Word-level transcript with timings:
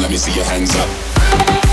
let 0.00 0.10
me 0.10 0.16
see 0.16 0.32
your 0.32 0.44
hands 0.44 0.74
up. 0.76 1.63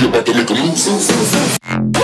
you 0.00 0.08
about 0.08 0.26
to 0.26 0.34
make 0.34 0.50
a 0.50 0.54
move. 0.54 1.95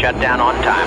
For 0.00 0.12
down 0.20 0.40
on 0.40 0.54
time. 0.62 0.85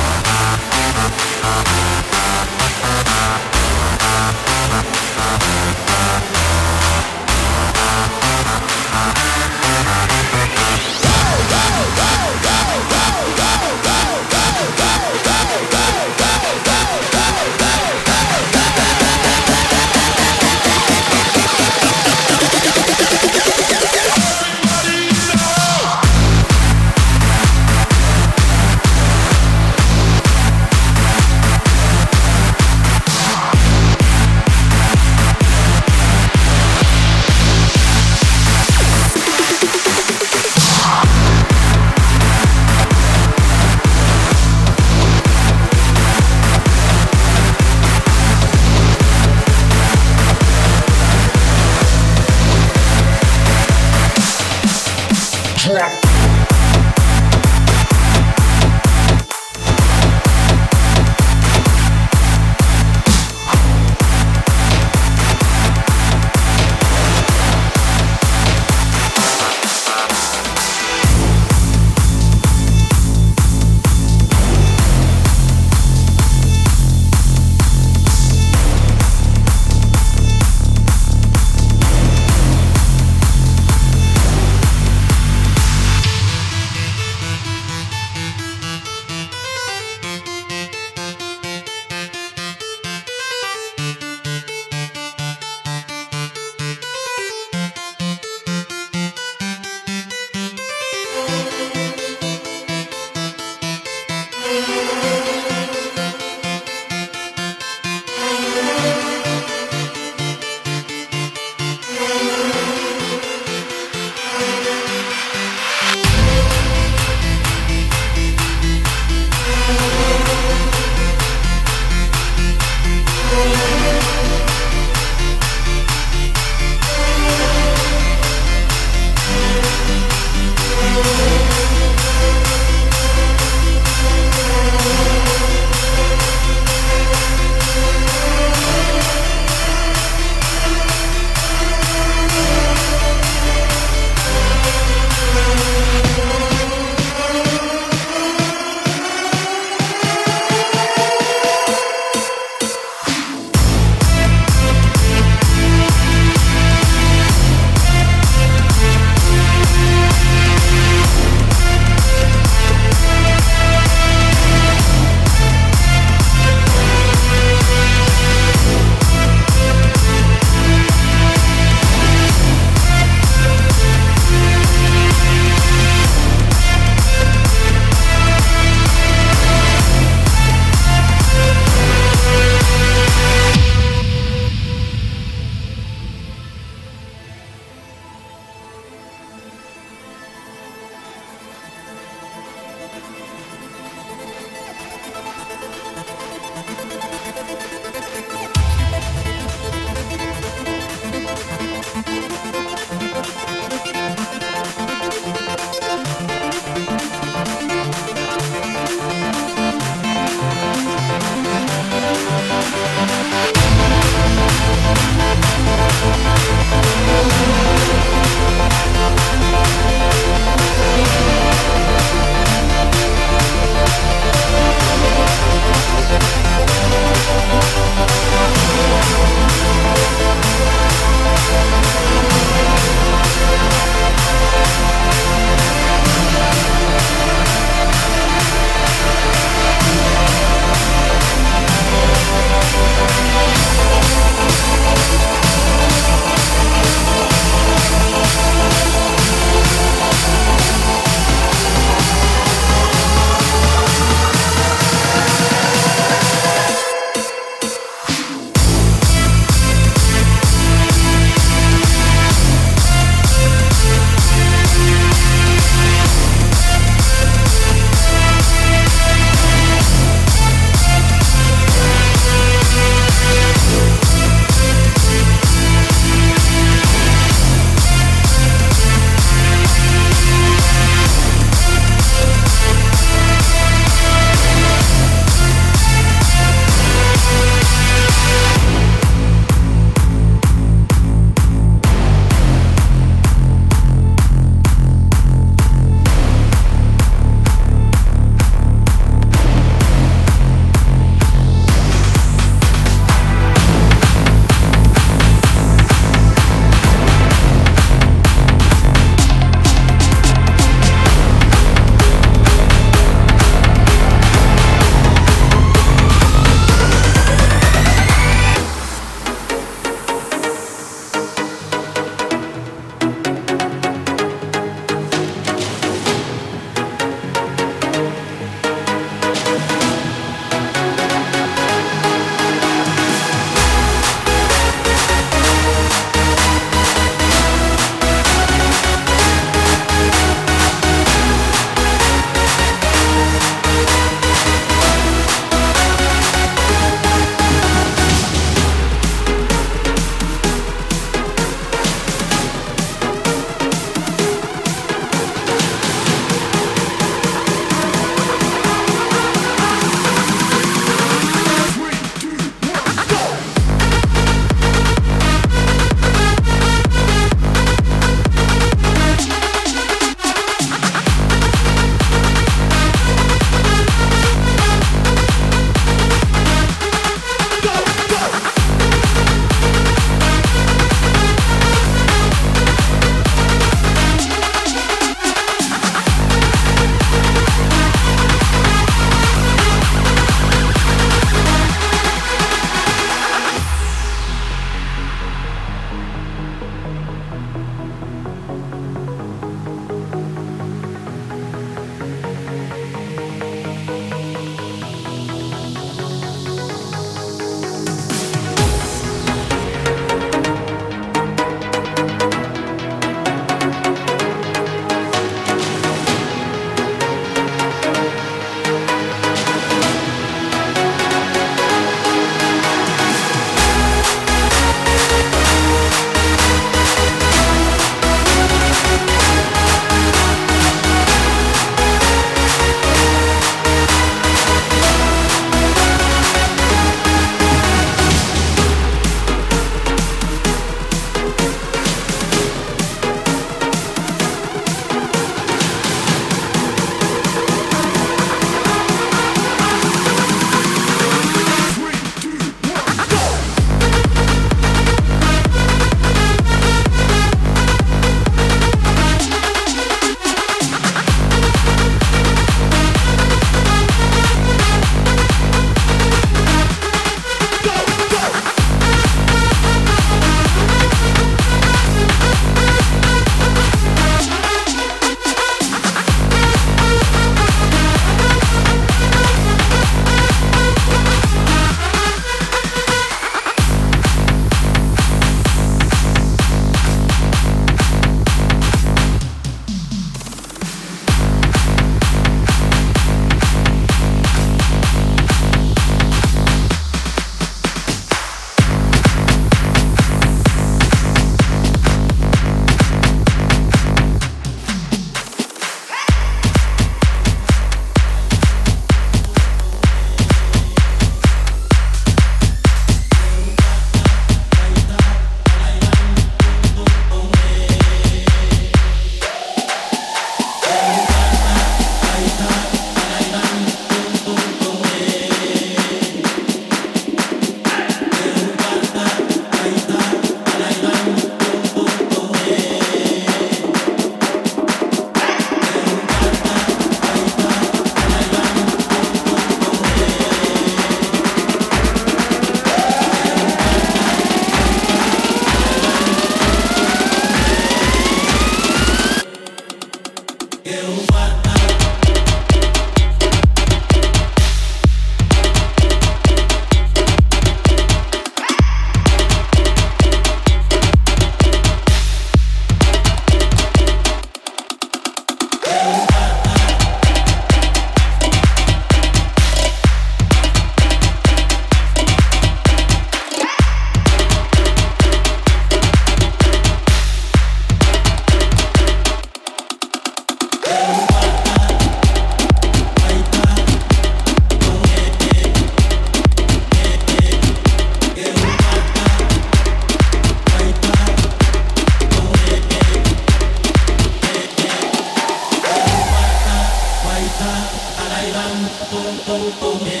তুমি 599.27 600.00